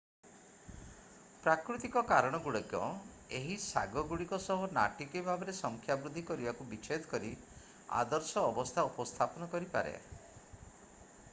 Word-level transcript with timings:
ପ୍ରାକୃତିକ 1.41 2.01
କାରଣ 2.11 2.37
ଗୁଡ଼ିକ 2.45 2.79
ଏହି 3.39 3.57
ଶାଗ 3.65 4.03
ଗୁଡ଼ିକ 4.13 4.39
ସହ 4.45 4.63
ନାଟକୀୟ 4.77 5.21
ଭାବରେ 5.27 5.55
ସଂଖ୍ୟା 5.57 5.99
ବୃଦ୍ଧି 6.05 6.23
କରିବାକୁ 6.31 6.67
ବିଛେଦ 6.71 7.09
କରି 7.13 7.31
ଆଦର୍ଶ 8.05 8.47
ଅବସ୍ଥା 8.55 8.87
ଉପସ୍ଥାପନ 8.93 9.51
କରିପାରେ 9.53 9.93